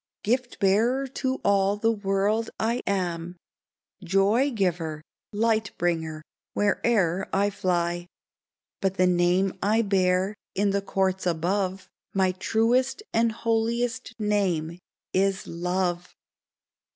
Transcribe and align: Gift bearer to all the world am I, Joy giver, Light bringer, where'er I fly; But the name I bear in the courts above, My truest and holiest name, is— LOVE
Gift 0.23 0.59
bearer 0.59 1.05
to 1.05 1.39
all 1.45 1.77
the 1.77 1.91
world 1.91 2.49
am 2.59 2.79
I, 3.35 4.03
Joy 4.03 4.49
giver, 4.49 5.03
Light 5.31 5.73
bringer, 5.77 6.23
where'er 6.55 7.29
I 7.31 7.51
fly; 7.51 8.07
But 8.81 8.95
the 8.97 9.05
name 9.05 9.59
I 9.61 9.83
bear 9.83 10.33
in 10.55 10.71
the 10.71 10.81
courts 10.81 11.27
above, 11.27 11.87
My 12.15 12.31
truest 12.31 13.03
and 13.13 13.31
holiest 13.31 14.15
name, 14.19 14.79
is— 15.13 15.45
LOVE 15.45 16.15